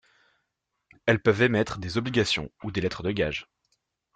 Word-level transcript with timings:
Elles 1.05 1.21
peuvent 1.21 1.43
émettre 1.43 1.77
des 1.77 1.99
obligations 1.99 2.51
ou 2.63 2.71
des 2.71 2.81
lettres 2.81 3.03
de 3.03 3.11
gage. 3.11 3.47